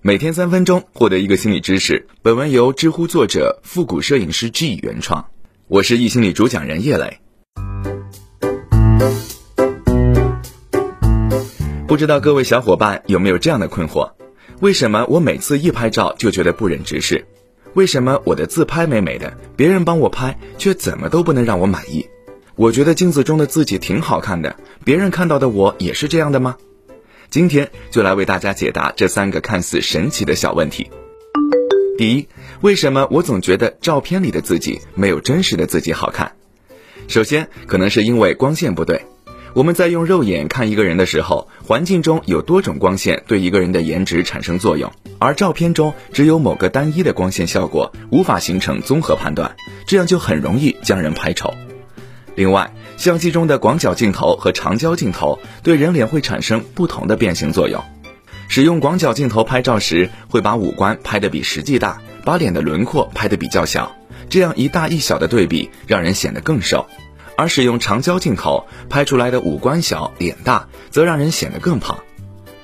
[0.00, 2.06] 每天三分钟，获得一个心理知识。
[2.22, 5.26] 本文由知乎作者复古摄影师 G 原创。
[5.66, 7.18] 我是易心理主讲人叶磊。
[11.86, 14.12] 不知道各位小伙伴有没有这样的困惑？
[14.60, 17.26] 为什么我每次一拍照就觉得不忍直视？
[17.74, 22.08] 为什么我的自拍美美的，别人帮我拍却怎么都不能让我满意？
[22.58, 26.56] 我觉得镜子中的自己挺好看的，别人看到的我也是这样的吗？
[27.30, 30.90] 今天就来为大家解答这三个看似神奇的小问题。
[31.96, 32.26] 第一，
[32.60, 36.32] 为什么我总觉得照片里的自己没有真实的自己好看？
[37.06, 39.02] 首先，可能是因为光线不对。
[39.54, 49.54] 我们在用肉眼看一个人的时候，环境中有多种光线对一个人的颜值产生作用，而照片中只有某个单一的光线效果，无法形成综合判断，
[49.86, 51.54] 这样就很容易将人拍丑。
[52.38, 57.82] 另外，相机中的广角镜头和长焦镜头对人脸会产生不同的变形作用。
[58.46, 63.96] 使用广角镜头拍照时，会把五官拍得比实际大，把脸的轮廓拍得比较小，
[64.30, 66.86] 这样一大一小的对比，让人显得更瘦；
[67.36, 71.98] 而使用长焦镜头拍出来的五官小、脸大，则让人显得更胖。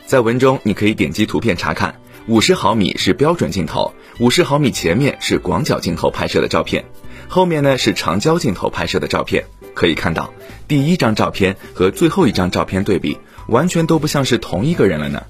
[0.06, 1.96] 在文中，你可以点击图片查看，
[2.28, 6.84] 五十毫米是标准镜头，五十毫米前面是广角镜头拍摄的照片，
[7.26, 9.44] 后面呢是长焦镜头拍摄的照片。
[9.74, 10.32] 可以看到，
[10.66, 15.22] 第一张照片和最后一张照片对比，完全都不像是同一个人了呢。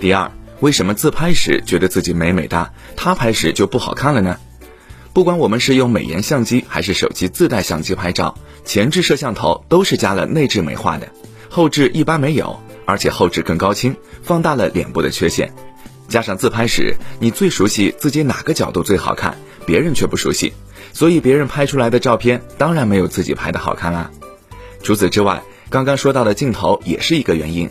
[0.00, 0.30] 第二，
[0.60, 4.38] 为什么自拍时觉得自己美美哒，他拍时就不好看了呢？
[5.12, 11.08] 不管我们是用美颜相机还是手机自带相机拍照，前置摄像头都是加了内置美化的，
[11.48, 15.52] 后置一般没有，而且后置更高清，放大了脸部的缺陷。
[16.08, 20.52] 加上自拍时，你最熟悉自己哪个角度最好看，别人却不熟悉。
[20.92, 24.10] 所以别人拍出来的照片当然没有自己拍的好看啦。
[24.82, 27.68] 除此之外，刚刚说到的镜头也是一个原因。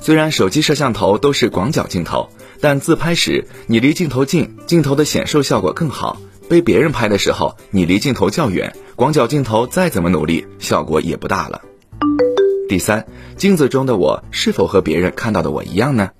[0.00, 6.16] 虽然手机摄像头都是广角镜头，但自拍时你离镜头近，镜头的显瘦效果更好；
[6.48, 11.60] 被别人拍的时候，你离镜头较远，广角镜头再怎么努力，效果也不大了。
[12.68, 13.04] 第三，
[13.36, 16.10] 镜子中的我是否和别人看到的我一样呢？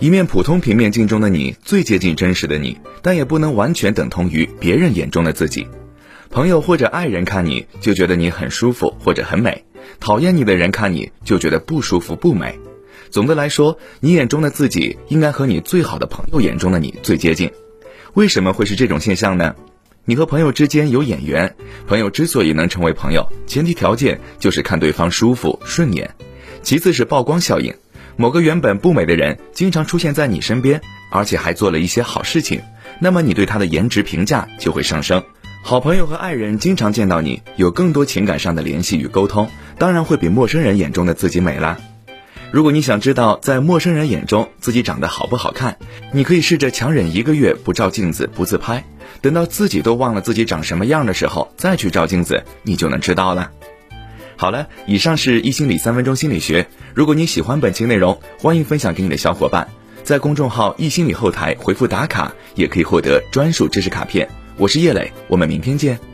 [0.00, 5.66] 一面普通平面镜中的你最接近真实的你，但也不能完全等同于别人眼中的自己。
[6.30, 9.64] 朋友或者爱人看你就觉得你很舒服或者很美，
[10.00, 12.58] 讨厌你的人看你就觉得不舒服不美。
[13.08, 17.50] 总的来说，你眼中的自己应该和你最好的朋友眼中的你最接近。
[18.14, 19.54] 为什么会是这种现象呢？
[20.04, 21.54] 你和朋友之间有眼缘，
[21.86, 26.12] 朋友之所以能成为朋友，前提条件就是看对方舒服顺眼，
[26.62, 27.72] 其次是曝光效应。
[28.16, 30.80] 某个原本不美的人经常出现在你身边，
[31.10, 32.60] 而且还做了一些好事情，
[33.00, 35.22] 那么你对他的颜值评价就会上升。
[35.62, 39.48] 好朋友和爱人经常见到你，有更多情感上的联系与沟通，
[39.78, 41.78] 当然会比陌生人眼中的自己美啦。
[42.52, 45.76] 如果你想知道在陌生人眼中自己长得好不好看，
[46.12, 48.84] 你可以试着强忍一个月不照镜子、不自拍，
[49.22, 53.50] 等到自己都忘了自己长什么样的时候再去照镜子，你就能知道了。
[54.36, 56.66] 好了，以上是易心理三分钟心理学。
[56.94, 59.68] 如果你喜欢本期内容，欢迎分享给你的小伙伴，
[60.02, 64.28] 在公众号易心理后台回复打卡，也可以获得专属知识卡片。
[64.56, 66.13] 我是叶磊，我们明天见。